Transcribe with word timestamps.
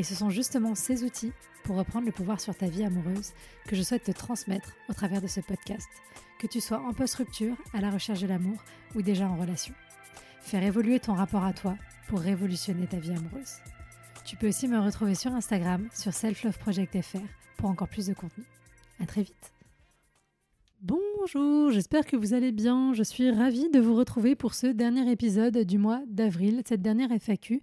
Et 0.00 0.02
ce 0.02 0.14
sont 0.14 0.30
justement 0.30 0.74
ces 0.74 1.04
outils 1.04 1.34
pour 1.62 1.76
reprendre 1.76 2.06
le 2.06 2.12
pouvoir 2.12 2.40
sur 2.40 2.56
ta 2.56 2.68
vie 2.68 2.84
amoureuse 2.84 3.34
que 3.68 3.76
je 3.76 3.82
souhaite 3.82 4.04
te 4.04 4.12
transmettre 4.12 4.72
au 4.88 4.94
travers 4.94 5.20
de 5.20 5.26
ce 5.26 5.40
podcast, 5.40 5.90
que 6.38 6.46
tu 6.46 6.58
sois 6.58 6.80
en 6.80 6.94
post-rupture, 6.94 7.54
à 7.74 7.82
la 7.82 7.90
recherche 7.90 8.22
de 8.22 8.26
l'amour 8.26 8.56
ou 8.94 9.02
déjà 9.02 9.28
en 9.28 9.36
relation. 9.36 9.74
Faire 10.40 10.62
évoluer 10.62 11.00
ton 11.00 11.12
rapport 11.12 11.44
à 11.44 11.52
toi 11.52 11.76
pour 12.08 12.20
révolutionner 12.20 12.86
ta 12.86 12.96
vie 12.96 13.10
amoureuse. 13.10 13.56
Tu 14.24 14.36
peux 14.36 14.48
aussi 14.48 14.68
me 14.68 14.80
retrouver 14.80 15.14
sur 15.14 15.34
Instagram, 15.34 15.86
sur 15.92 16.14
selfloveproject.fr 16.14 17.18
pour 17.58 17.68
encore 17.68 17.88
plus 17.88 18.06
de 18.06 18.14
contenu. 18.14 18.44
À 19.00 19.04
très 19.04 19.24
vite. 19.24 19.52
Bonjour, 20.80 21.72
j'espère 21.72 22.06
que 22.06 22.16
vous 22.16 22.32
allez 22.32 22.52
bien. 22.52 22.94
Je 22.94 23.02
suis 23.02 23.30
ravie 23.30 23.68
de 23.68 23.80
vous 23.80 23.94
retrouver 23.94 24.34
pour 24.34 24.54
ce 24.54 24.68
dernier 24.68 25.12
épisode 25.12 25.58
du 25.58 25.76
mois 25.76 26.00
d'avril, 26.06 26.62
cette 26.66 26.80
dernière 26.80 27.12
FAQ 27.12 27.60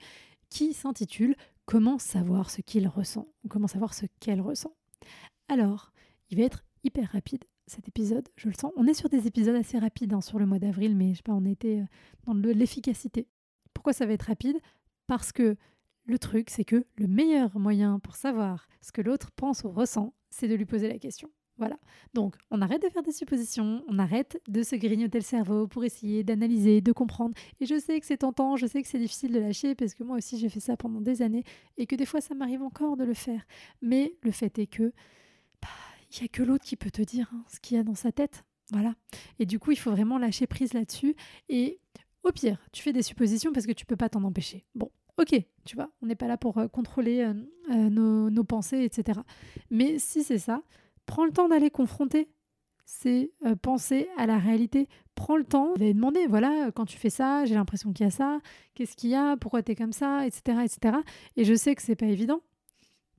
qui 0.50 0.74
s'intitule 0.74 1.36
comment 1.68 2.00
savoir 2.00 2.50
ce 2.50 2.62
qu'il 2.62 2.88
ressent 2.88 3.28
comment 3.50 3.68
savoir 3.68 3.94
ce 3.94 4.08
qu'elle 4.20 4.42
ressent. 4.42 4.76
Alors, 5.50 5.92
il 6.32 6.40
va 6.40 6.44
être 6.44 6.66
hyper 6.84 7.12
rapide 7.12 7.44
cet 7.68 7.88
épisode, 7.88 8.28
je 8.38 8.48
le 8.48 8.54
sens. 8.54 8.72
On 8.78 8.88
est 8.88 8.94
sur 8.94 9.10
des 9.10 9.28
épisodes 9.28 9.56
assez 9.56 9.78
rapides 9.78 10.14
hein, 10.14 10.22
sur 10.22 10.40
le 10.40 10.46
mois 10.46 10.58
d'avril, 10.58 10.96
mais 10.96 11.12
je 11.12 11.18
sais 11.18 11.24
pas, 11.24 11.34
on 11.34 11.46
était 11.46 11.82
euh, 11.82 11.86
dans 12.26 12.34
l'efficacité. 12.34 13.28
Pourquoi 13.74 13.92
ça 13.92 14.06
va 14.06 14.14
être 14.14 14.24
rapide? 14.24 14.58
Parce 15.06 15.34
que 15.34 15.58
le 16.06 16.18
truc, 16.18 16.50
c'est 16.50 16.64
que 16.64 16.86
le 16.96 17.08
meilleur 17.08 17.60
moyen 17.60 18.00
pour 18.00 18.16
savoir 18.16 18.68
ce 18.82 18.94
que 18.94 19.02
l'autre 19.02 19.32
pense 19.32 19.66
ou 19.66 19.70
ressent, 19.70 20.14
c'est 20.30 20.48
de 20.48 20.56
lui 20.56 20.66
poser 20.66 20.88
la 20.88 20.98
question. 20.98 21.30
Voilà. 21.58 21.78
Donc, 22.14 22.36
on 22.52 22.62
arrête 22.62 22.82
de 22.82 22.90
faire 22.90 23.04
des 23.04 23.12
suppositions, 23.12 23.84
on 23.88 24.00
arrête 24.00 24.42
de 24.48 24.64
se 24.64 24.76
grignoter 24.76 25.18
le 25.18 25.24
cerveau 25.24 25.68
pour 25.68 25.84
essayer 25.84 26.24
d'analyser, 26.24 26.82
de 26.82 26.92
comprendre. 26.92 27.34
Et 27.60 27.66
je 27.66 27.80
sais 27.80 28.00
que 28.00 28.06
c'est 28.06 28.18
tentant, 28.18 28.56
je 28.56 28.68
sais 28.68 28.82
que 28.82 28.88
c'est 28.88 29.00
difficile 29.00 29.32
de 29.32 29.40
lâcher 29.40 29.76
parce 29.76 29.94
que 29.94 30.04
moi 30.04 30.18
aussi 30.18 30.38
j'ai 30.38 30.50
fait 30.50 30.60
ça 30.60 30.78
pendant 30.78 31.02
des 31.02 31.22
années 31.22 31.44
et 31.78 31.88
que 31.88 31.96
des 31.96 32.06
fois 32.06 32.22
ça 32.22 32.36
m'arrive 32.36 32.62
encore 32.62 32.98
de 32.98 33.04
le 33.04 33.14
faire. 33.14 33.46
Mais 33.82 34.14
le 34.22 34.32
fait 34.32 34.60
est 34.60 34.68
que 34.68 34.94
bah, 35.62 35.68
il 36.12 36.22
n'y 36.22 36.26
a 36.26 36.28
que 36.28 36.44
l'autre 36.44 36.64
qui 36.64 36.76
peut 36.76 36.92
te 36.92 37.02
dire 37.02 37.30
hein, 37.34 37.44
ce 37.52 37.60
qu'il 37.60 37.78
y 37.78 37.80
a 37.80 37.84
dans 37.84 37.96
sa 37.96 38.12
tête. 38.12 38.44
Voilà. 38.72 38.96
Et 39.40 39.46
du 39.46 39.60
coup, 39.60 39.72
il 39.72 39.78
faut 39.78 39.92
vraiment 39.92 40.18
lâcher 40.18 40.46
prise 40.46 40.74
là-dessus. 40.74 41.16
Et 41.50 41.80
au 42.24 42.32
pire, 42.32 42.60
tu 42.72 42.82
fais 42.84 42.94
des 42.94 43.02
suppositions 43.02 43.52
parce 43.54 43.66
que 43.66 43.72
tu 43.72 43.86
peux 43.86 43.96
pas 43.96 44.10
t'en 44.10 44.24
empêcher. 44.24 44.66
Bon, 44.76 44.92
ok, 45.18 45.42
tu 45.66 45.76
vois, 45.76 45.90
on 46.02 46.08
n'est 46.08 46.16
pas 46.16 46.28
là 46.28 46.38
pour 46.38 46.58
euh, 46.58 46.68
contrôler 46.68 47.22
euh, 47.22 47.34
euh, 47.72 48.30
nos 48.30 48.44
pensées, 48.44 48.84
etc. 48.84 49.20
Mais 49.70 50.00
si 50.00 50.24
c'est 50.24 50.38
ça, 50.38 50.64
Prends 51.08 51.26
le 51.26 51.32
temps 51.32 51.48
d'aller 51.50 51.72
confronter 51.72 52.30
ces 52.86 53.34
euh, 53.46 53.56
pensées 53.56 54.08
à 54.18 54.28
la 54.28 54.38
réalité. 54.38 54.88
Prends 55.16 55.38
le 55.38 55.44
temps 55.44 55.74
d'aller 55.74 55.96
demander, 55.96 56.28
voilà, 56.28 56.72
quand 56.76 56.86
tu 56.86 56.98
fais 56.98 57.10
ça, 57.10 57.46
j'ai 57.46 57.56
l'impression 57.56 57.92
qu'il 57.92 58.06
y 58.06 58.08
a 58.08 58.12
ça, 58.12 58.40
qu'est-ce 58.76 58.96
qu'il 58.96 59.10
y 59.10 59.16
a, 59.16 59.36
pourquoi 59.38 59.64
tu 59.64 59.72
es 59.72 59.76
comme 59.76 59.94
ça, 59.94 60.28
etc., 60.28 60.60
etc. 60.64 60.98
Et 61.36 61.44
je 61.44 61.56
sais 61.56 61.74
que 61.74 61.82
c'est 61.82 61.96
pas 61.96 62.06
évident 62.06 62.42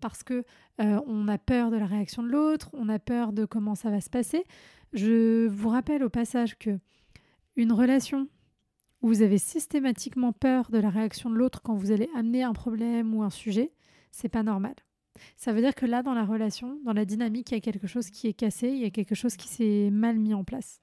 parce 0.00 0.22
que 0.22 0.44
euh, 0.80 1.00
on 1.06 1.26
a 1.26 1.38
peur 1.38 1.70
de 1.70 1.76
la 1.76 1.86
réaction 1.86 2.22
de 2.22 2.28
l'autre, 2.28 2.70
on 2.72 2.88
a 2.88 3.00
peur 3.00 3.32
de 3.32 3.44
comment 3.44 3.74
ça 3.74 3.90
va 3.90 4.00
se 4.00 4.10
passer. 4.10 4.44
Je 4.92 5.48
vous 5.48 5.68
rappelle 5.68 6.04
au 6.04 6.08
passage 6.08 6.56
que 6.56 6.78
une 7.56 7.72
relation 7.72 8.28
où 9.02 9.08
vous 9.08 9.22
avez 9.22 9.38
systématiquement 9.38 10.32
peur 10.32 10.70
de 10.70 10.78
la 10.78 10.90
réaction 10.90 11.30
de 11.30 11.34
l'autre 11.34 11.62
quand 11.62 11.74
vous 11.74 11.90
allez 11.90 12.08
amener 12.14 12.42
un 12.42 12.52
problème 12.52 13.14
ou 13.14 13.22
un 13.22 13.30
sujet, 13.30 13.72
c'est 14.12 14.28
pas 14.28 14.42
normal. 14.42 14.74
Ça 15.36 15.52
veut 15.52 15.60
dire 15.60 15.74
que 15.74 15.86
là, 15.86 16.02
dans 16.02 16.14
la 16.14 16.24
relation, 16.24 16.78
dans 16.84 16.92
la 16.92 17.04
dynamique, 17.04 17.50
il 17.50 17.54
y 17.54 17.58
a 17.58 17.60
quelque 17.60 17.86
chose 17.86 18.10
qui 18.10 18.26
est 18.26 18.32
cassé, 18.32 18.68
il 18.68 18.78
y 18.78 18.84
a 18.84 18.90
quelque 18.90 19.14
chose 19.14 19.36
qui 19.36 19.48
s'est 19.48 19.90
mal 19.90 20.18
mis 20.18 20.34
en 20.34 20.44
place. 20.44 20.80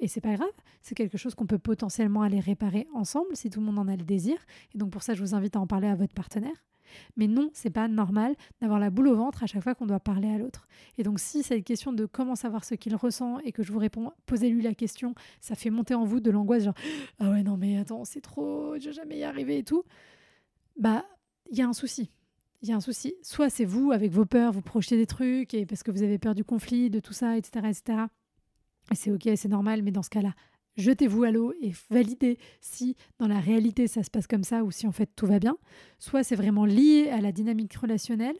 Et 0.00 0.06
c'est 0.06 0.20
pas 0.20 0.34
grave, 0.34 0.48
c'est 0.80 0.94
quelque 0.94 1.18
chose 1.18 1.34
qu'on 1.34 1.46
peut 1.46 1.58
potentiellement 1.58 2.22
aller 2.22 2.40
réparer 2.40 2.86
ensemble 2.94 3.34
si 3.34 3.50
tout 3.50 3.60
le 3.60 3.66
monde 3.66 3.78
en 3.78 3.88
a 3.88 3.96
le 3.96 4.04
désir. 4.04 4.36
Et 4.74 4.78
donc 4.78 4.90
pour 4.90 5.02
ça, 5.02 5.14
je 5.14 5.20
vous 5.20 5.34
invite 5.34 5.56
à 5.56 5.60
en 5.60 5.66
parler 5.66 5.88
à 5.88 5.96
votre 5.96 6.14
partenaire. 6.14 6.64
Mais 7.16 7.26
non, 7.26 7.50
c'est 7.52 7.70
pas 7.70 7.88
normal 7.88 8.34
d'avoir 8.60 8.78
la 8.78 8.90
boule 8.90 9.08
au 9.08 9.16
ventre 9.16 9.42
à 9.42 9.46
chaque 9.46 9.62
fois 9.62 9.74
qu'on 9.74 9.86
doit 9.86 10.00
parler 10.00 10.28
à 10.28 10.38
l'autre. 10.38 10.68
Et 10.96 11.02
donc 11.02 11.20
si 11.20 11.42
cette 11.42 11.64
question 11.64 11.92
de 11.92 12.06
comment 12.06 12.34
savoir 12.34 12.64
ce 12.64 12.74
qu'il 12.74 12.94
ressent 12.94 13.38
et 13.40 13.52
que 13.52 13.62
je 13.62 13.72
vous 13.72 13.78
réponds, 13.78 14.12
posez-lui 14.26 14.62
la 14.62 14.74
question, 14.74 15.14
ça 15.40 15.54
fait 15.54 15.70
monter 15.70 15.94
en 15.94 16.04
vous 16.04 16.20
de 16.20 16.30
l'angoisse, 16.30 16.64
genre 16.64 16.74
ah 17.18 17.30
ouais 17.30 17.42
non 17.42 17.56
mais 17.56 17.76
attends 17.76 18.04
c'est 18.04 18.20
trop, 18.20 18.78
je 18.78 18.86
vais 18.86 18.92
jamais 18.92 19.18
y 19.18 19.24
arriver 19.24 19.58
et 19.58 19.64
tout. 19.64 19.84
Bah 20.78 21.04
il 21.50 21.58
y 21.58 21.62
a 21.62 21.68
un 21.68 21.72
souci 21.72 22.10
il 22.62 22.68
y 22.68 22.72
a 22.72 22.76
un 22.76 22.80
souci. 22.80 23.14
Soit 23.22 23.50
c'est 23.50 23.64
vous, 23.64 23.92
avec 23.92 24.10
vos 24.10 24.24
peurs, 24.24 24.52
vous 24.52 24.62
projetez 24.62 24.96
des 24.96 25.06
trucs, 25.06 25.54
et 25.54 25.66
parce 25.66 25.82
que 25.82 25.90
vous 25.90 26.02
avez 26.02 26.18
peur 26.18 26.34
du 26.34 26.44
conflit, 26.44 26.90
de 26.90 27.00
tout 27.00 27.12
ça, 27.12 27.36
etc. 27.36 27.66
etc. 27.68 27.98
Et 28.90 28.94
c'est 28.94 29.10
ok, 29.10 29.28
c'est 29.36 29.48
normal, 29.48 29.82
mais 29.82 29.90
dans 29.90 30.02
ce 30.02 30.10
cas-là, 30.10 30.34
jetez-vous 30.76 31.24
à 31.24 31.30
l'eau 31.30 31.52
et 31.60 31.72
validez 31.90 32.38
si 32.60 32.96
dans 33.18 33.26
la 33.26 33.40
réalité 33.40 33.86
ça 33.88 34.02
se 34.02 34.10
passe 34.10 34.26
comme 34.26 34.44
ça 34.44 34.64
ou 34.64 34.70
si 34.70 34.86
en 34.86 34.92
fait 34.92 35.10
tout 35.14 35.26
va 35.26 35.38
bien. 35.38 35.58
Soit 35.98 36.22
c'est 36.22 36.36
vraiment 36.36 36.64
lié 36.64 37.10
à 37.10 37.20
la 37.20 37.32
dynamique 37.32 37.74
relationnelle 37.74 38.36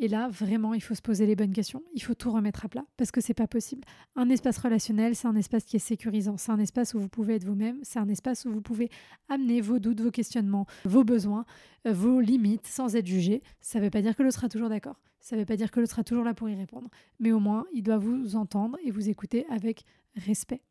et 0.00 0.06
là, 0.06 0.28
vraiment, 0.28 0.74
il 0.74 0.80
faut 0.80 0.94
se 0.94 1.02
poser 1.02 1.26
les 1.26 1.34
bonnes 1.34 1.52
questions. 1.52 1.82
Il 1.92 2.02
faut 2.02 2.14
tout 2.14 2.30
remettre 2.30 2.64
à 2.64 2.68
plat 2.68 2.84
parce 2.96 3.10
que 3.10 3.20
c'est 3.20 3.34
pas 3.34 3.48
possible. 3.48 3.82
Un 4.14 4.30
espace 4.30 4.58
relationnel, 4.58 5.16
c'est 5.16 5.26
un 5.26 5.34
espace 5.34 5.64
qui 5.64 5.74
est 5.74 5.80
sécurisant. 5.80 6.36
C'est 6.36 6.52
un 6.52 6.60
espace 6.60 6.94
où 6.94 7.00
vous 7.00 7.08
pouvez 7.08 7.34
être 7.34 7.44
vous-même. 7.44 7.80
C'est 7.82 7.98
un 7.98 8.08
espace 8.08 8.44
où 8.44 8.52
vous 8.52 8.60
pouvez 8.60 8.90
amener 9.28 9.60
vos 9.60 9.80
doutes, 9.80 10.00
vos 10.00 10.12
questionnements, 10.12 10.66
vos 10.84 11.02
besoins, 11.02 11.44
euh, 11.86 11.92
vos 11.92 12.20
limites 12.20 12.66
sans 12.66 12.94
être 12.94 13.06
jugé. 13.06 13.42
Ça 13.60 13.80
ne 13.80 13.84
veut 13.84 13.90
pas 13.90 14.00
dire 14.00 14.14
que 14.14 14.22
l'autre 14.22 14.36
sera 14.36 14.48
toujours 14.48 14.68
d'accord. 14.68 15.00
Ça 15.20 15.34
ne 15.34 15.40
veut 15.40 15.46
pas 15.46 15.56
dire 15.56 15.72
que 15.72 15.80
l'autre 15.80 15.90
sera 15.90 16.04
toujours 16.04 16.24
là 16.24 16.32
pour 16.32 16.48
y 16.48 16.54
répondre. 16.54 16.88
Mais 17.18 17.32
au 17.32 17.40
moins, 17.40 17.66
il 17.72 17.82
doit 17.82 17.98
vous 17.98 18.36
entendre 18.36 18.78
et 18.84 18.92
vous 18.92 19.08
écouter 19.08 19.46
avec 19.50 19.84
respect. 20.14 20.62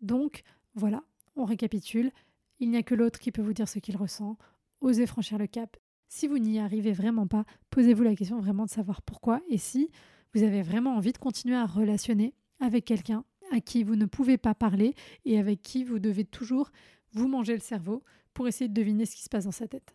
Donc, 0.00 0.42
voilà, 0.74 1.04
on 1.36 1.44
récapitule. 1.44 2.10
Il 2.58 2.70
n'y 2.70 2.76
a 2.76 2.82
que 2.82 2.96
l'autre 2.96 3.20
qui 3.20 3.30
peut 3.30 3.42
vous 3.42 3.52
dire 3.52 3.68
ce 3.68 3.78
qu'il 3.78 3.96
ressent. 3.96 4.36
Osez 4.80 5.06
franchir 5.06 5.38
le 5.38 5.46
cap 5.46 5.76
si 6.08 6.26
vous 6.26 6.38
n'y 6.38 6.58
arrivez 6.58 6.92
vraiment 6.92 7.26
pas, 7.26 7.44
posez-vous 7.70 8.02
la 8.02 8.16
question 8.16 8.40
vraiment 8.40 8.64
de 8.64 8.70
savoir 8.70 9.02
pourquoi 9.02 9.40
et 9.48 9.58
si 9.58 9.90
vous 10.34 10.42
avez 10.42 10.62
vraiment 10.62 10.96
envie 10.96 11.12
de 11.12 11.18
continuer 11.18 11.56
à 11.56 11.66
relationner 11.66 12.34
avec 12.60 12.84
quelqu'un 12.84 13.24
à 13.52 13.60
qui 13.60 13.84
vous 13.84 13.96
ne 13.96 14.06
pouvez 14.06 14.36
pas 14.36 14.54
parler 14.54 14.94
et 15.24 15.38
avec 15.38 15.62
qui 15.62 15.84
vous 15.84 15.98
devez 15.98 16.24
toujours 16.24 16.70
vous 17.12 17.28
manger 17.28 17.54
le 17.54 17.60
cerveau 17.60 18.02
pour 18.34 18.48
essayer 18.48 18.68
de 18.68 18.74
deviner 18.74 19.06
ce 19.06 19.16
qui 19.16 19.22
se 19.22 19.28
passe 19.28 19.44
dans 19.44 19.50
sa 19.50 19.68
tête. 19.68 19.94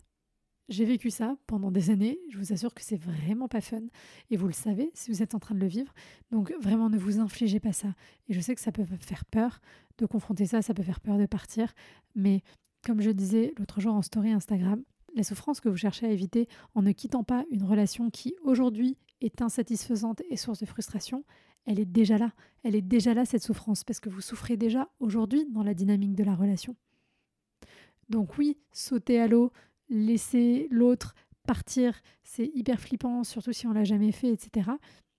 J'ai 0.69 0.85
vécu 0.85 1.09
ça 1.09 1.35
pendant 1.46 1.72
des 1.72 1.90
années, 1.90 2.18
je 2.31 2.38
vous 2.38 2.53
assure 2.53 2.73
que 2.73 2.81
c'est 2.81 2.97
vraiment 2.97 3.50
pas 3.50 3.59
fun 3.59 3.81
et 4.31 4.38
vous 4.38 4.47
le 4.47 4.53
savez 4.53 4.91
si 4.94 5.12
vous 5.12 5.22
êtes 5.22 5.35
en 5.35 5.40
train 5.40 5.56
de 5.56 5.59
le 5.59 5.68
vivre. 5.68 5.94
Donc 6.31 6.53
vraiment 6.62 6.90
ne 6.90 6.97
vous 6.97 7.19
infligez 7.19 7.59
pas 7.59 7.73
ça. 7.73 7.94
Et 8.29 8.34
je 8.34 8.40
sais 8.40 8.56
que 8.56 8.62
ça 8.62 8.72
peut 8.72 8.85
faire 8.85 9.25
peur 9.25 9.59
de 9.97 10.06
confronter 10.06 10.46
ça, 10.46 10.62
ça 10.62 10.73
peut 10.73 10.84
faire 10.84 11.02
peur 11.02 11.18
de 11.18 11.25
partir, 11.25 11.73
mais 12.16 12.41
comme 12.84 13.02
je 13.02 13.12
disais 13.12 13.53
l'autre 13.57 13.81
jour 13.81 13.94
en 13.94 14.02
story 14.02 14.31
Instagram, 14.31 14.84
la 15.16 15.24
souffrance 15.24 15.59
que 15.59 15.69
vous 15.69 15.78
cherchez 15.78 16.06
à 16.06 16.12
éviter 16.12 16.47
en 16.75 16.81
ne 16.81 16.91
quittant 16.91 17.24
pas 17.24 17.46
une 17.51 17.63
relation 17.63 18.09
qui 18.09 18.35
aujourd'hui 18.44 18.97
est 19.22 19.41
insatisfaisante 19.41 20.22
et 20.29 20.38
source 20.38 20.59
de 20.59 20.66
frustration, 20.66 21.24
elle 21.66 21.79
est 21.79 21.85
déjà 21.85 22.18
là. 22.18 22.34
Elle 22.63 22.75
est 22.75 22.81
déjà 22.81 23.13
là, 23.13 23.25
cette 23.25 23.44
souffrance, 23.44 23.84
parce 23.84 24.00
que 24.00 24.09
vous 24.09 24.22
souffrez 24.22 24.57
déjà 24.57 24.90
aujourd'hui 25.00 25.46
dans 25.52 25.63
la 25.63 25.73
dynamique 25.73 26.16
de 26.16 26.23
la 26.23 26.35
relation. 26.35 26.75
Donc 28.09 28.38
oui, 28.38 28.57
sauter 28.72 29.19
à 29.19 29.28
l'eau, 29.28 29.52
laisser 29.90 30.68
l'autre 30.69 31.16
partir, 31.47 32.02
c'est 32.23 32.52
hyper 32.53 32.79
flippant, 32.79 33.23
surtout 33.23 33.53
si 33.53 33.68
on 33.68 33.73
l'a 33.73 33.84
jamais 33.84 34.12
fait, 34.12 34.29
etc. 34.29 34.72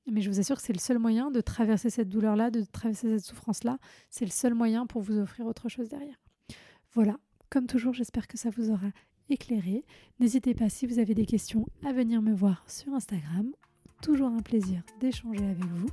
Mais 0.07 0.21
je 0.21 0.30
vous 0.30 0.39
assure 0.39 0.57
que 0.57 0.63
c'est 0.63 0.72
le 0.72 0.78
seul 0.78 0.98
moyen 0.98 1.30
de 1.30 1.41
traverser 1.41 1.89
cette 1.89 2.09
douleur-là, 2.09 2.51
de 2.51 2.63
traverser 2.63 3.18
cette 3.18 3.27
souffrance-là. 3.27 3.78
C'est 4.10 4.27
le 4.27 4.30
seul 4.30 4.54
moyen 4.54 4.86
pour 4.86 5.01
vous 5.01 5.18
offrir 5.18 5.47
autre 5.47 5.68
chose 5.68 5.89
derrière. 5.89 6.21
Voilà, 6.92 7.18
comme 7.48 7.66
toujours, 7.66 7.95
j'espère 7.95 8.27
que 8.27 8.36
ça 8.36 8.51
vous 8.51 8.71
aura 8.71 8.89
éclairé. 9.30 9.84
N'hésitez 10.21 10.54
pas 10.54 10.68
si 10.68 10.86
vous 10.86 10.98
avez 10.98 11.15
des 11.15 11.26
questions 11.26 11.66
à 11.84 11.92
venir 11.92 12.22
me 12.22 12.34
voir 12.34 12.65
sur 12.68 12.92
Instagram. 12.92 13.53
Toujours 14.03 14.28
un 14.28 14.42
plaisir 14.42 14.82
d'échanger 15.00 15.44
avec 15.44 15.65
vous. 15.65 15.88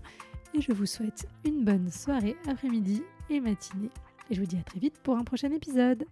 Et 0.53 0.61
je 0.61 0.73
vous 0.73 0.85
souhaite 0.85 1.27
une 1.45 1.63
bonne 1.63 1.89
soirée, 1.89 2.35
après-midi 2.47 3.03
et 3.29 3.39
matinée. 3.39 3.89
Et 4.29 4.35
je 4.35 4.41
vous 4.41 4.47
dis 4.47 4.57
à 4.57 4.63
très 4.63 4.79
vite 4.79 4.99
pour 5.01 5.17
un 5.17 5.23
prochain 5.23 5.51
épisode. 5.51 6.05